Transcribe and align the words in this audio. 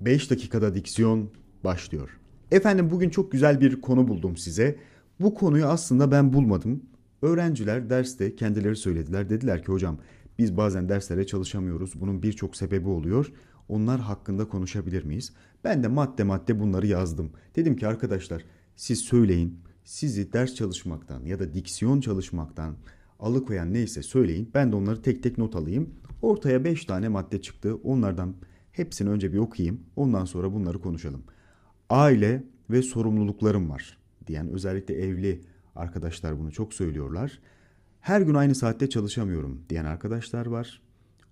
5 0.00 0.30
dakikada 0.30 0.74
diksiyon 0.74 1.30
başlıyor. 1.64 2.18
Efendim 2.50 2.90
bugün 2.90 3.10
çok 3.10 3.32
güzel 3.32 3.60
bir 3.60 3.80
konu 3.80 4.08
buldum 4.08 4.36
size. 4.36 4.78
Bu 5.20 5.34
konuyu 5.34 5.66
aslında 5.66 6.10
ben 6.10 6.32
bulmadım. 6.32 6.82
Öğrenciler 7.22 7.90
derste 7.90 8.36
kendileri 8.36 8.76
söylediler. 8.76 9.30
Dediler 9.30 9.62
ki 9.62 9.72
hocam 9.72 9.98
biz 10.38 10.56
bazen 10.56 10.88
derslere 10.88 11.26
çalışamıyoruz. 11.26 12.00
Bunun 12.00 12.22
birçok 12.22 12.56
sebebi 12.56 12.88
oluyor. 12.88 13.32
Onlar 13.68 14.00
hakkında 14.00 14.48
konuşabilir 14.48 15.04
miyiz? 15.04 15.32
Ben 15.64 15.82
de 15.82 15.88
madde 15.88 16.24
madde 16.24 16.60
bunları 16.60 16.86
yazdım. 16.86 17.30
Dedim 17.56 17.76
ki 17.76 17.86
arkadaşlar 17.86 18.44
siz 18.76 18.98
söyleyin. 18.98 19.58
Sizi 19.84 20.32
ders 20.32 20.54
çalışmaktan 20.54 21.24
ya 21.24 21.38
da 21.38 21.54
diksiyon 21.54 22.00
çalışmaktan 22.00 22.76
alıkoyan 23.20 23.72
neyse 23.72 24.02
söyleyin. 24.02 24.50
Ben 24.54 24.72
de 24.72 24.76
onları 24.76 25.02
tek 25.02 25.22
tek 25.22 25.38
not 25.38 25.56
alayım. 25.56 25.90
Ortaya 26.22 26.64
5 26.64 26.84
tane 26.84 27.08
madde 27.08 27.42
çıktı. 27.42 27.74
Onlardan 27.74 28.34
hepsini 28.78 29.10
önce 29.10 29.32
bir 29.32 29.38
okuyayım. 29.38 29.80
Ondan 29.96 30.24
sonra 30.24 30.52
bunları 30.52 30.80
konuşalım. 30.80 31.22
Aile 31.90 32.44
ve 32.70 32.82
sorumluluklarım 32.82 33.70
var 33.70 33.98
diyen 34.26 34.48
özellikle 34.48 34.94
evli 34.94 35.40
arkadaşlar 35.76 36.38
bunu 36.38 36.52
çok 36.52 36.74
söylüyorlar. 36.74 37.40
Her 38.00 38.20
gün 38.20 38.34
aynı 38.34 38.54
saatte 38.54 38.88
çalışamıyorum 38.88 39.60
diyen 39.68 39.84
arkadaşlar 39.84 40.46
var. 40.46 40.82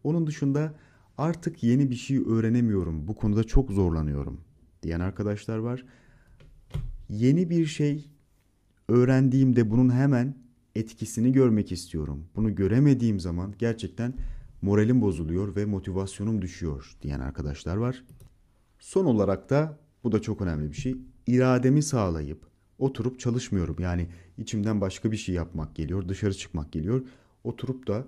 Onun 0.05 0.27
dışında 0.27 0.75
artık 1.19 1.63
yeni 1.63 1.91
bir 1.91 1.95
şey 1.95 2.19
öğrenemiyorum. 2.19 3.09
Bu 3.09 3.15
konuda 3.15 3.45
çok 3.45 3.71
zorlanıyorum 3.71 4.41
diyen 4.83 5.01
arkadaşlar 5.01 5.59
var. 5.59 5.85
Yeni 7.09 7.51
bir 7.51 7.67
şey 7.67 8.11
öğrendiğimde 8.89 9.71
bunun 9.71 9.93
hemen 9.93 10.35
etkisini 10.75 11.33
görmek 11.33 11.73
istiyorum. 11.73 12.25
Bunu 12.37 12.55
göremediğim 12.55 13.21
zaman 13.21 13.55
gerçekten 13.59 14.15
moralim 14.67 15.03
bozuluyor 15.03 15.57
ve 15.57 15.65
motivasyonum 15.65 16.43
düşüyor 16.43 16.97
diyen 17.03 17.21
arkadaşlar 17.21 17.77
var. 17.77 18.05
Son 18.79 19.05
olarak 19.05 19.51
da 19.51 19.79
bu 20.05 20.13
da 20.13 20.23
çok 20.23 20.41
önemli 20.41 20.71
bir 20.71 20.77
şey. 20.77 20.97
İrademi 21.27 21.83
sağlayıp 21.83 22.39
oturup 22.79 23.21
çalışmıyorum. 23.21 23.77
Yani 23.79 24.09
içimden 24.39 24.81
başka 24.81 25.13
bir 25.13 25.17
şey 25.17 25.35
yapmak 25.35 25.75
geliyor, 25.77 26.09
dışarı 26.09 26.35
çıkmak 26.35 26.73
geliyor. 26.73 27.03
Oturup 27.45 27.87
da 27.87 28.05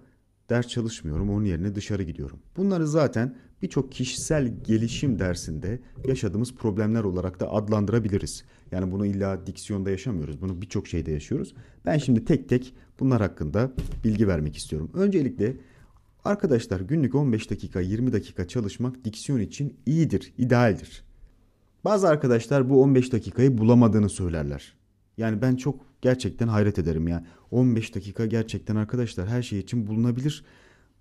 ders 0.48 0.69
çalışmıyorum, 0.69 1.31
onun 1.31 1.45
yerine 1.45 1.75
dışarı 1.75 2.03
gidiyorum. 2.03 2.39
Bunları 2.56 2.87
zaten 2.87 3.37
birçok 3.62 3.93
kişisel 3.93 4.55
gelişim 4.65 5.19
dersinde 5.19 5.81
yaşadığımız 6.06 6.55
problemler 6.55 7.05
olarak 7.05 7.41
da 7.41 7.53
adlandırabiliriz. 7.53 8.45
Yani 8.72 8.93
bunu 8.93 9.06
illa 9.06 9.47
diksiyonda 9.47 9.91
yaşamıyoruz. 9.91 10.41
Bunu 10.41 10.62
birçok 10.62 10.87
şeyde 10.87 11.12
yaşıyoruz. 11.12 11.55
Ben 11.87 11.98
şimdi 11.98 12.25
tek 12.25 12.48
tek 12.48 12.75
bunlar 13.00 13.20
hakkında 13.20 13.72
bilgi 14.05 14.28
vermek 14.28 14.56
istiyorum. 14.56 14.91
Öncelikle 14.95 15.56
arkadaşlar 16.29 16.81
günlük 16.81 17.15
15 17.15 17.51
dakika 17.51 17.81
20 17.81 18.12
dakika 18.12 18.48
çalışmak 18.48 19.05
diksiyon 19.05 19.41
için 19.41 19.77
iyidir, 19.87 20.33
idealdir. 20.39 21.05
Bazı 21.84 22.09
arkadaşlar 22.09 22.71
bu 22.71 22.83
15 22.83 23.12
dakikayı 23.12 23.59
bulamadığını 23.59 24.09
söylerler. 24.09 24.75
Yani 25.17 25.43
ben 25.43 25.56
çok 25.56 25.81
gerçekten 26.03 26.49
hayret 26.49 26.79
ederim 26.79 27.09
ya. 27.09 27.27
15 27.51 27.95
dakika 27.95 28.27
gerçekten 28.27 28.77
arkadaşlar 28.77 29.29
her 29.29 29.43
şey 29.43 29.59
için 29.59 29.87
bulunabilir. 29.87 30.45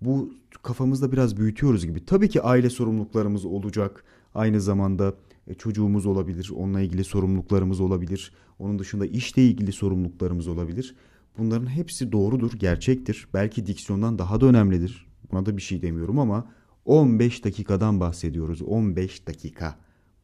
Bu 0.00 0.32
kafamızda 0.62 1.12
biraz 1.12 1.36
büyütüyoruz 1.36 1.86
gibi. 1.86 2.04
Tabii 2.04 2.28
ki 2.28 2.42
aile 2.42 2.70
sorumluluklarımız 2.70 3.44
olacak. 3.44 4.04
Aynı 4.34 4.60
zamanda 4.60 5.14
e, 5.46 5.54
çocuğumuz 5.54 6.06
olabilir. 6.06 6.50
Onunla 6.56 6.80
ilgili 6.80 7.04
sorumluluklarımız 7.04 7.80
olabilir. 7.80 8.32
Onun 8.58 8.78
dışında 8.78 9.06
işle 9.06 9.42
ilgili 9.42 9.72
sorumluluklarımız 9.72 10.48
olabilir. 10.48 10.94
Bunların 11.38 11.66
hepsi 11.66 12.12
doğrudur, 12.12 12.52
gerçektir. 12.52 13.28
Belki 13.34 13.66
diksiyondan 13.66 14.18
daha 14.18 14.40
da 14.40 14.46
önemlidir. 14.46 15.07
Buna 15.32 15.46
da 15.46 15.56
bir 15.56 15.62
şey 15.62 15.82
demiyorum 15.82 16.18
ama 16.18 16.46
15 16.84 17.44
dakikadan 17.44 18.00
bahsediyoruz. 18.00 18.62
15 18.62 19.26
dakika. 19.26 19.74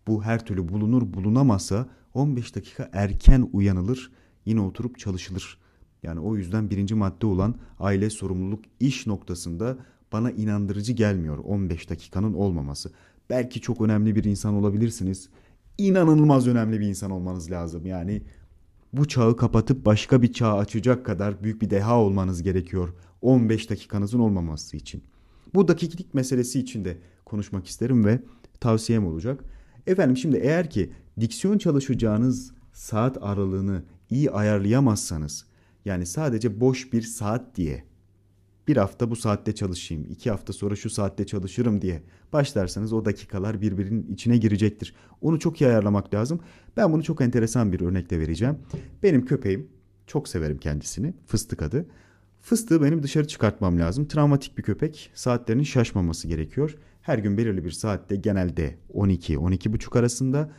Bu 0.07 0.25
her 0.25 0.47
türlü 0.47 0.69
bulunur 0.69 1.13
bulunamazsa 1.13 1.87
15 2.15 2.57
dakika 2.57 2.91
erken 2.93 3.49
uyanılır 3.53 4.11
yine 4.45 4.61
oturup 4.61 4.99
çalışılır. 4.99 5.59
Yani 6.03 6.21
o 6.21 6.37
yüzden 6.37 6.71
birinci 6.71 6.95
madde 6.95 7.27
olan 7.27 7.55
aile 7.79 8.11
sorumluluk 8.11 8.65
iş 8.81 9.07
noktasında 9.07 9.77
bana 10.13 10.31
inandırıcı 10.31 10.93
gelmiyor 10.93 11.39
15 11.39 11.91
dakikanın 11.91 12.35
olmaması. 12.35 12.93
Belki 13.31 13.61
çok 13.61 13.81
önemli 13.81 14.17
bir 14.17 14.25
insan 14.25 14.55
olabilirsiniz. 14.55 15.29
İnanılmaz 15.79 16.47
önemli 16.47 16.81
bir 16.81 16.87
insan 16.87 17.11
olmanız 17.11 17.51
lazım. 17.51 17.87
Yani 17.87 18.23
bu 18.93 19.09
çağı 19.09 19.37
kapatıp 19.37 19.87
başka 19.87 20.23
bir 20.23 20.33
çağ 20.33 20.55
açacak 20.55 21.07
kadar 21.07 21.43
büyük 21.43 21.63
bir 21.63 21.71
deha 21.71 22.01
olmanız 22.01 22.43
gerekiyor 22.43 22.95
15 23.25 23.71
dakikanızın 23.71 24.19
olmaması 24.19 24.77
için. 24.77 25.03
Bu 25.55 25.69
dakiklik 25.69 26.15
meselesi 26.15 26.61
için 26.61 26.85
de 26.85 26.99
konuşmak 27.25 27.67
isterim 27.67 28.05
ve 28.05 28.21
tavsiyem 28.61 29.07
olacak. 29.07 29.45
Efendim 29.87 30.17
şimdi 30.17 30.37
eğer 30.37 30.71
ki 30.71 30.93
diksiyon 31.21 31.59
çalışacağınız 31.59 32.53
saat 32.73 33.19
aralığını 33.21 33.83
iyi 34.11 34.31
ayarlayamazsanız 34.31 35.47
yani 35.85 36.07
sadece 36.07 36.61
boş 36.61 36.93
bir 36.93 37.03
saat 37.03 37.57
diye 37.57 37.85
bir 38.69 38.77
hafta 38.77 39.11
bu 39.11 39.17
saatte 39.17 39.55
çalışayım, 39.55 40.07
iki 40.11 40.31
hafta 40.31 40.53
sonra 40.53 40.77
şu 40.77 40.91
saatte 40.91 41.27
çalışırım 41.27 41.83
diye 41.83 42.03
başlarsanız 42.33 42.93
o 42.93 43.05
dakikalar 43.05 43.61
birbirinin 43.61 44.13
içine 44.13 44.37
girecektir. 44.37 44.95
Onu 45.21 45.39
çok 45.39 45.61
iyi 45.61 45.67
ayarlamak 45.67 46.15
lazım. 46.15 46.41
Ben 46.77 46.93
bunu 46.93 47.03
çok 47.03 47.21
enteresan 47.21 47.73
bir 47.73 47.81
örnekle 47.81 48.21
vereceğim. 48.21 48.59
Benim 49.03 49.25
köpeğim, 49.25 49.69
çok 50.07 50.29
severim 50.29 50.59
kendisini, 50.59 51.15
fıstık 51.27 51.63
adı. 51.63 51.87
Fıstığı 52.45 52.83
benim 52.83 53.03
dışarı 53.03 53.29
çıkartmam 53.29 53.79
lazım. 53.79 54.09
Travmatik 54.09 54.59
bir 54.59 54.63
köpek, 54.63 55.11
saatlerinin 55.15 55.63
şaşmaması 55.63 56.29
gerekiyor. 56.29 56.77
Her 57.03 57.19
gün 57.19 57.39
belirli 57.39 57.65
bir 57.65 57.71
saatte 57.71 58.17
genelde 58.17 58.79
12-12.30 58.95 59.99
arasında 59.99 60.51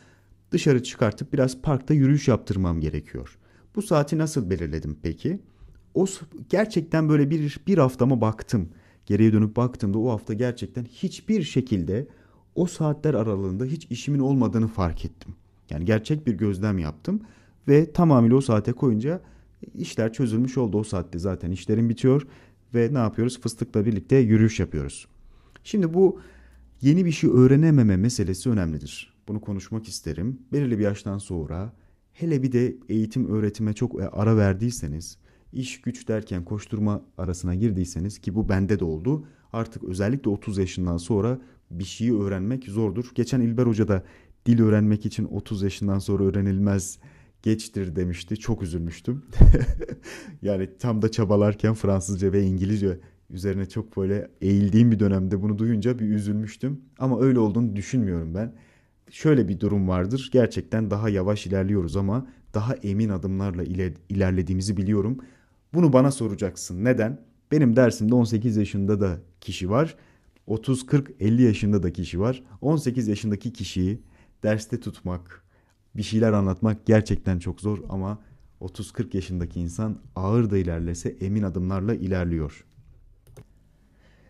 dışarı 0.50 0.82
çıkartıp 0.82 1.32
biraz 1.32 1.62
parkta 1.62 1.94
yürüyüş 1.94 2.28
yaptırmam 2.28 2.80
gerekiyor. 2.80 3.38
Bu 3.76 3.82
saati 3.82 4.18
nasıl 4.18 4.50
belirledim 4.50 4.98
peki? 5.02 5.40
O 5.94 6.06
gerçekten 6.48 7.08
böyle 7.08 7.30
bir, 7.30 7.60
bir 7.66 7.78
haftama 7.78 8.20
baktım. 8.20 8.68
Geriye 9.06 9.32
dönüp 9.32 9.56
baktığımda 9.56 9.98
o 9.98 10.10
hafta 10.10 10.34
gerçekten 10.34 10.84
hiçbir 10.84 11.42
şekilde 11.42 12.06
o 12.54 12.66
saatler 12.66 13.14
aralığında 13.14 13.64
hiç 13.64 13.86
işimin 13.90 14.18
olmadığını 14.18 14.68
fark 14.68 15.04
ettim. 15.04 15.34
Yani 15.70 15.84
gerçek 15.84 16.26
bir 16.26 16.34
gözlem 16.34 16.78
yaptım 16.78 17.20
ve 17.68 17.92
tamamıyla 17.92 18.36
o 18.36 18.40
saate 18.40 18.72
koyunca 18.72 19.20
işler 19.74 20.12
çözülmüş 20.12 20.58
oldu. 20.58 20.78
O 20.78 20.84
saatte 20.84 21.18
zaten 21.18 21.50
işlerim 21.50 21.88
bitiyor 21.88 22.26
ve 22.74 22.88
ne 22.92 22.98
yapıyoruz? 22.98 23.40
Fıstıkla 23.40 23.86
birlikte 23.86 24.16
yürüyüş 24.16 24.60
yapıyoruz. 24.60 25.06
Şimdi 25.64 25.94
bu 25.94 26.20
yeni 26.80 27.04
bir 27.04 27.12
şey 27.12 27.30
öğrenememe 27.30 27.96
meselesi 27.96 28.50
önemlidir. 28.50 29.14
Bunu 29.28 29.40
konuşmak 29.40 29.88
isterim. 29.88 30.38
Belirli 30.52 30.78
bir 30.78 30.84
yaştan 30.84 31.18
sonra 31.18 31.72
hele 32.12 32.42
bir 32.42 32.52
de 32.52 32.76
eğitim 32.88 33.28
öğretime 33.28 33.72
çok 33.72 34.00
e, 34.00 34.08
ara 34.08 34.36
verdiyseniz, 34.36 35.18
iş 35.52 35.80
güç 35.80 36.08
derken 36.08 36.44
koşturma 36.44 37.02
arasına 37.18 37.54
girdiyseniz 37.54 38.18
ki 38.18 38.34
bu 38.34 38.48
bende 38.48 38.80
de 38.80 38.84
oldu. 38.84 39.26
Artık 39.52 39.84
özellikle 39.84 40.30
30 40.30 40.58
yaşından 40.58 40.96
sonra 40.96 41.38
bir 41.70 41.84
şeyi 41.84 42.18
öğrenmek 42.18 42.64
zordur. 42.64 43.10
Geçen 43.14 43.40
İlber 43.40 43.66
Hoca 43.66 43.88
da 43.88 44.04
dil 44.46 44.62
öğrenmek 44.62 45.06
için 45.06 45.24
30 45.24 45.62
yaşından 45.62 45.98
sonra 45.98 46.24
öğrenilmez 46.24 46.98
geçtir 47.46 47.96
demişti. 47.96 48.36
Çok 48.36 48.62
üzülmüştüm. 48.62 49.22
yani 50.42 50.68
tam 50.78 51.02
da 51.02 51.10
çabalarken 51.10 51.74
Fransızca 51.74 52.32
ve 52.32 52.42
İngilizce 52.42 52.98
üzerine 53.30 53.66
çok 53.66 53.96
böyle 53.96 54.30
eğildiğim 54.40 54.90
bir 54.92 54.98
dönemde 54.98 55.42
bunu 55.42 55.58
duyunca 55.58 55.98
bir 55.98 56.08
üzülmüştüm. 56.08 56.80
Ama 56.98 57.20
öyle 57.20 57.38
olduğunu 57.38 57.76
düşünmüyorum 57.76 58.34
ben. 58.34 58.54
Şöyle 59.10 59.48
bir 59.48 59.60
durum 59.60 59.88
vardır. 59.88 60.30
Gerçekten 60.32 60.90
daha 60.90 61.08
yavaş 61.08 61.46
ilerliyoruz 61.46 61.96
ama 61.96 62.26
daha 62.54 62.74
emin 62.74 63.08
adımlarla 63.08 63.62
iler, 63.64 63.92
ilerlediğimizi 64.08 64.76
biliyorum. 64.76 65.18
Bunu 65.74 65.92
bana 65.92 66.10
soracaksın. 66.10 66.84
Neden? 66.84 67.20
Benim 67.52 67.76
dersimde 67.76 68.14
18 68.14 68.56
yaşında 68.56 69.00
da 69.00 69.18
kişi 69.40 69.70
var. 69.70 69.96
30, 70.46 70.86
40, 70.86 71.10
50 71.20 71.42
yaşında 71.42 71.82
da 71.82 71.92
kişi 71.92 72.20
var. 72.20 72.42
18 72.60 73.08
yaşındaki 73.08 73.52
kişiyi 73.52 74.02
derste 74.42 74.80
tutmak, 74.80 75.45
bir 75.96 76.02
şeyler 76.02 76.32
anlatmak 76.32 76.86
gerçekten 76.86 77.38
çok 77.38 77.60
zor 77.60 77.78
ama 77.88 78.18
30-40 78.60 79.16
yaşındaki 79.16 79.60
insan 79.60 79.98
ağır 80.16 80.50
da 80.50 80.58
ilerlese 80.58 81.16
emin 81.20 81.42
adımlarla 81.42 81.94
ilerliyor. 81.94 82.64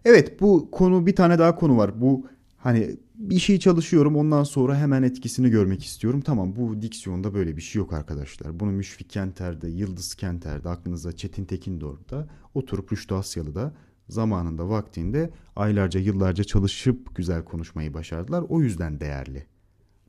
Evet 0.04 0.40
bu 0.40 0.70
konu 0.70 1.06
bir 1.06 1.16
tane 1.16 1.38
daha 1.38 1.54
konu 1.54 1.76
var. 1.76 2.00
Bu 2.00 2.26
hani 2.56 2.96
bir 3.14 3.38
şey 3.38 3.58
çalışıyorum 3.58 4.16
ondan 4.16 4.44
sonra 4.44 4.78
hemen 4.78 5.02
etkisini 5.02 5.50
görmek 5.50 5.84
istiyorum. 5.84 6.20
Tamam 6.20 6.56
bu 6.56 6.82
diksiyonda 6.82 7.34
böyle 7.34 7.56
bir 7.56 7.62
şey 7.62 7.80
yok 7.80 7.92
arkadaşlar. 7.92 8.60
Bunu 8.60 8.72
Müşfik 8.72 9.10
Kenter'de, 9.10 9.68
Yıldız 9.68 10.14
Kenter'de 10.14 10.68
aklınıza 10.68 11.12
Çetin 11.12 11.44
Tekin 11.44 11.56
Tekindor'da 11.56 12.28
oturup 12.54 12.92
Rüştü 12.92 13.14
Asyalı'da 13.14 13.74
zamanında 14.08 14.68
vaktinde 14.68 15.30
aylarca 15.56 16.00
yıllarca 16.00 16.44
çalışıp 16.44 17.16
güzel 17.16 17.44
konuşmayı 17.44 17.94
başardılar. 17.94 18.44
O 18.48 18.60
yüzden 18.60 19.00
değerli. 19.00 19.46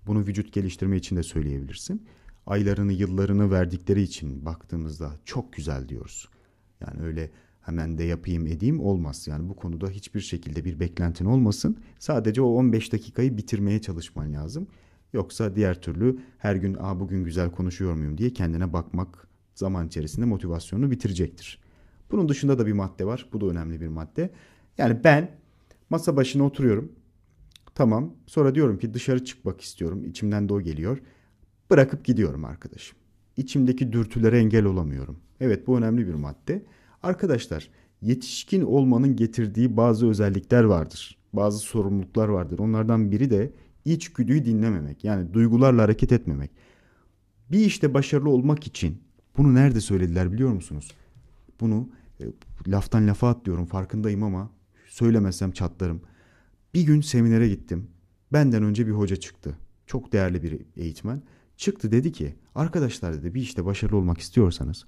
Bunu 0.08 0.20
vücut 0.20 0.54
geliştirme 0.54 0.98
için 0.98 1.16
de 1.16 1.24
söyleyebilirsin. 1.24 2.06
Aylarını 2.46 2.94
yıllarını 2.94 3.52
verdikleri 3.52 4.02
için 4.02 4.46
baktığımızda 4.46 5.12
çok 5.26 5.54
güzel 5.54 5.90
diyoruz. 5.90 6.30
Yani 6.82 7.02
öyle 7.04 7.32
hemen 7.62 7.98
de 7.98 8.04
yapayım 8.04 8.48
edeyim 8.48 8.80
olmaz. 8.80 9.28
Yani 9.28 9.50
bu 9.50 9.56
konuda 9.56 9.90
hiçbir 9.90 10.20
şekilde 10.20 10.66
bir 10.66 10.80
beklentin 10.80 11.26
olmasın. 11.26 11.78
Sadece 12.00 12.42
o 12.42 12.48
15 12.48 12.94
dakikayı 12.94 13.38
bitirmeye 13.38 13.82
çalışman 13.82 14.34
lazım. 14.34 14.68
Yoksa 15.14 15.56
diğer 15.56 15.82
türlü 15.82 16.20
her 16.38 16.56
gün 16.56 16.78
Aa, 16.80 17.00
bugün 17.00 17.24
güzel 17.24 17.52
konuşuyor 17.52 17.96
muyum 17.96 18.18
diye 18.18 18.34
kendine 18.34 18.74
bakmak 18.74 19.28
zaman 19.56 19.88
içerisinde 19.88 20.26
motivasyonunu 20.26 20.92
bitirecektir. 20.92 21.62
Bunun 22.12 22.30
dışında 22.30 22.60
da 22.60 22.66
bir 22.66 22.74
madde 22.74 23.06
var. 23.06 23.30
Bu 23.34 23.42
da 23.42 23.46
önemli 23.46 23.82
bir 23.82 23.88
madde. 23.88 24.30
Yani 24.78 25.04
ben 25.04 25.32
masa 25.90 26.16
başına 26.16 26.44
oturuyorum. 26.44 26.92
Tamam. 27.78 28.14
Sonra 28.26 28.56
diyorum 28.56 28.78
ki 28.78 28.94
dışarı 28.94 29.26
çıkmak 29.26 29.62
istiyorum. 29.62 30.06
İçimden 30.06 30.50
de 30.50 30.54
o 30.54 30.62
geliyor. 30.62 30.98
Bırakıp 31.72 32.06
gidiyorum 32.06 32.46
arkadaşım. 32.46 32.98
İçimdeki 33.38 33.94
dürtülere 33.94 34.40
engel 34.40 34.66
olamıyorum. 34.66 35.20
Evet 35.40 35.68
bu 35.68 35.78
önemli 35.78 36.08
bir 36.08 36.14
madde. 36.14 36.66
Arkadaşlar 37.04 37.70
yetişkin 38.02 38.62
olmanın 38.62 39.16
getirdiği 39.16 39.78
bazı 39.78 40.10
özellikler 40.10 40.64
vardır. 40.64 41.18
Bazı 41.34 41.60
sorumluluklar 41.60 42.28
vardır. 42.28 42.60
Onlardan 42.60 43.12
biri 43.12 43.30
de 43.30 43.52
içgüdüyü 43.86 44.46
dinlememek. 44.46 45.04
Yani 45.04 45.34
duygularla 45.34 45.84
hareket 45.84 46.12
etmemek. 46.12 46.52
Bir 47.52 47.60
işte 47.60 47.94
başarılı 47.94 48.30
olmak 48.30 48.68
için 48.68 49.02
bunu 49.38 49.56
nerede 49.56 49.82
söylediler 49.82 50.32
biliyor 50.32 50.54
musunuz? 50.54 50.92
Bunu 51.60 51.90
e, 52.20 52.24
laftan 52.68 53.08
lafa 53.08 53.30
atlıyorum 53.30 53.66
farkındayım 53.66 54.24
ama 54.24 54.50
söylemesem 54.88 55.52
çatlarım. 55.52 56.02
Bir 56.78 56.86
gün 56.86 57.02
seminere 57.02 57.50
gittim. 57.50 57.88
Benden 58.34 58.64
önce 58.64 58.88
bir 58.88 58.92
hoca 58.92 59.16
çıktı. 59.16 59.58
Çok 59.88 60.14
değerli 60.14 60.44
bir 60.44 60.60
eğitmen. 60.76 61.22
Çıktı 61.56 61.92
dedi 61.92 62.12
ki 62.12 62.36
arkadaşlar 62.56 63.14
dedi 63.14 63.34
bir 63.34 63.42
işte 63.42 63.66
başarılı 63.66 63.98
olmak 63.98 64.18
istiyorsanız 64.18 64.86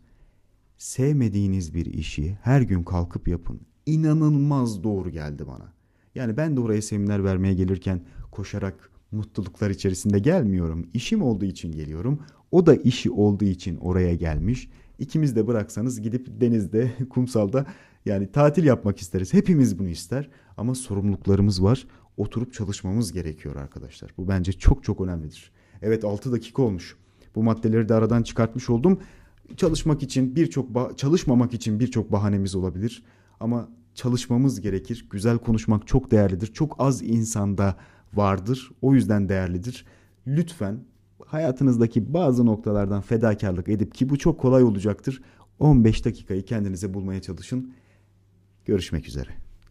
sevmediğiniz 0.77 1.73
bir 1.73 1.85
işi 1.85 2.37
her 2.41 2.61
gün 2.61 2.83
kalkıp 2.83 3.27
yapın. 3.27 3.61
İnanılmaz 3.85 4.83
doğru 4.83 5.09
geldi 5.09 5.47
bana. 5.47 5.73
Yani 6.15 6.37
ben 6.37 6.55
de 6.55 6.59
oraya 6.59 6.81
seminer 6.81 7.23
vermeye 7.23 7.53
gelirken 7.53 8.01
koşarak 8.31 8.91
mutluluklar 9.11 9.69
içerisinde 9.69 10.19
gelmiyorum. 10.19 10.87
İşim 10.93 11.21
olduğu 11.21 11.45
için 11.45 11.71
geliyorum. 11.71 12.19
O 12.51 12.65
da 12.65 12.75
işi 12.75 13.11
olduğu 13.11 13.45
için 13.45 13.77
oraya 13.77 14.15
gelmiş. 14.15 14.69
İkimiz 14.99 15.35
de 15.35 15.47
bıraksanız 15.47 16.01
gidip 16.01 16.41
denizde, 16.41 16.91
kumsalda 17.09 17.65
yani 18.05 18.31
tatil 18.31 18.63
yapmak 18.63 18.99
isteriz. 18.99 19.33
Hepimiz 19.33 19.79
bunu 19.79 19.87
ister 19.87 20.29
ama 20.57 20.75
sorumluluklarımız 20.75 21.63
var. 21.63 21.87
Oturup 22.17 22.53
çalışmamız 22.53 23.13
gerekiyor 23.13 23.55
arkadaşlar. 23.55 24.11
Bu 24.17 24.27
bence 24.27 24.53
çok 24.53 24.83
çok 24.83 25.01
önemlidir. 25.01 25.51
Evet 25.81 26.05
6 26.05 26.31
dakika 26.31 26.61
olmuş. 26.61 26.97
Bu 27.35 27.43
maddeleri 27.43 27.89
de 27.89 27.93
aradan 27.93 28.23
çıkartmış 28.23 28.69
oldum. 28.69 28.99
Çalışmak 29.57 30.03
için 30.03 30.35
birçok 30.35 30.97
çalışmamak 30.97 31.53
için 31.53 31.79
birçok 31.79 32.11
bahanemiz 32.11 32.55
olabilir 32.55 33.03
ama 33.39 33.69
çalışmamız 33.95 34.61
gerekir. 34.61 35.07
Güzel 35.09 35.37
konuşmak 35.37 35.87
çok 35.87 36.11
değerlidir. 36.11 36.47
Çok 36.47 36.75
az 36.79 37.01
insanda 37.01 37.75
vardır. 38.13 38.71
O 38.81 38.93
yüzden 38.93 39.29
değerlidir. 39.29 39.85
Lütfen 40.27 40.79
hayatınızdaki 41.25 42.13
bazı 42.13 42.45
noktalardan 42.45 43.01
fedakarlık 43.01 43.69
edip 43.69 43.95
ki 43.95 44.09
bu 44.09 44.17
çok 44.17 44.39
kolay 44.39 44.63
olacaktır. 44.63 45.21
15 45.59 46.05
dakikayı 46.05 46.45
kendinize 46.45 46.93
bulmaya 46.93 47.21
çalışın. 47.21 47.73
Görüşmek 48.69 49.07
üzere. 49.07 49.48